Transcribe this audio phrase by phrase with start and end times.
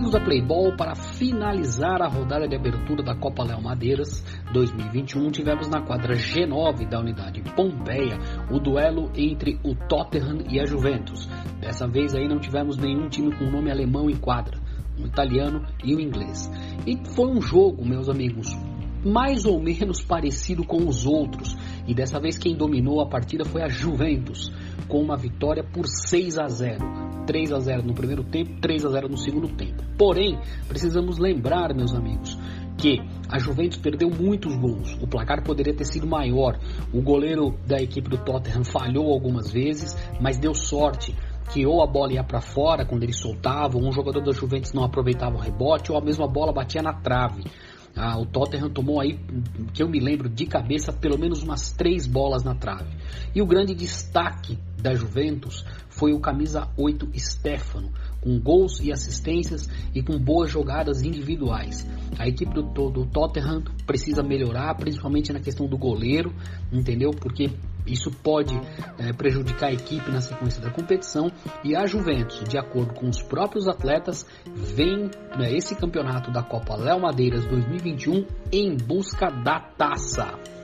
[0.00, 5.68] Amigos da Playball, para finalizar a rodada de abertura da Copa Léo Madeiras 2021, tivemos
[5.68, 8.18] na quadra G9 da unidade Pompeia
[8.50, 11.28] o duelo entre o Tottenham e a Juventus.
[11.60, 14.58] Dessa vez aí não tivemos nenhum time com nome alemão em quadra,
[14.98, 16.50] um italiano e um inglês.
[16.86, 18.56] E foi um jogo, meus amigos,
[19.04, 21.54] mais ou menos parecido com os outros.
[21.86, 24.50] E dessa vez quem dominou a partida foi a Juventus,
[24.88, 27.09] com uma vitória por 6 a 0.
[27.30, 29.84] 3 a 0 no primeiro tempo, 3 a 0 no segundo tempo.
[29.96, 32.36] Porém, precisamos lembrar, meus amigos,
[32.76, 32.98] que
[33.28, 34.98] a Juventus perdeu muitos gols.
[35.00, 36.58] O placar poderia ter sido maior.
[36.92, 41.14] O goleiro da equipe do Tottenham falhou algumas vezes, mas deu sorte
[41.52, 44.82] que ou a bola ia para fora quando eles soltavam, um jogador da Juventus não
[44.82, 47.44] aproveitava o rebote, ou a mesma bola batia na trave.
[47.96, 49.18] Ah, o Tottenham tomou aí,
[49.74, 52.96] que eu me lembro de cabeça, pelo menos umas três bolas na trave.
[53.34, 57.90] E o grande destaque da Juventus foi o camisa 8 Stefano,
[58.20, 61.86] com gols e assistências e com boas jogadas individuais.
[62.18, 66.32] A equipe do, do Tottenham precisa melhorar, principalmente na questão do goleiro,
[66.72, 67.10] entendeu?
[67.10, 67.50] Porque
[67.92, 68.58] isso pode
[68.98, 71.30] é, prejudicar a equipe na sequência da competição
[71.64, 76.76] e a Juventus, de acordo com os próprios atletas, vem né, esse campeonato da Copa
[76.76, 80.59] Léo Madeiras 2021 em busca da taça.